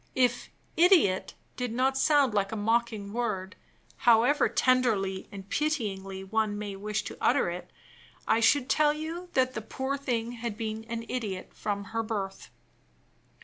[0.15, 3.55] If "idiot" did not sound like a mocking word,
[3.97, 7.69] however tenderly and pityingly one may wish to utter it,
[8.27, 12.49] I should tell you that the poor thing had been an idiot from her birth.